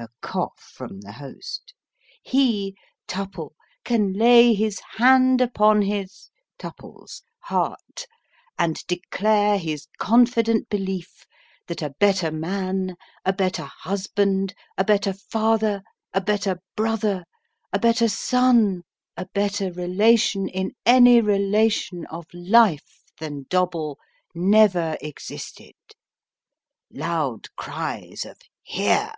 [0.00, 1.74] (A cough from the host.)
[2.22, 2.74] He
[3.06, 3.50] (Tupple)
[3.84, 8.06] can lay his hand upon his (Tupple's) heart,
[8.58, 11.26] and declare his confident belief
[11.66, 12.96] that a better man,
[13.26, 15.82] a better husband, a better father,
[16.14, 17.26] a better brother,
[17.70, 18.84] a better son,
[19.18, 23.98] a better relation in any relation of life, than Dobble,
[24.34, 25.74] never existed.
[26.90, 29.12] (Loud cries of" Hear